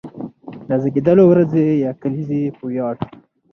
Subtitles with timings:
[0.67, 2.95] د زېږېدلو ورځې يا کليزې په وياړ،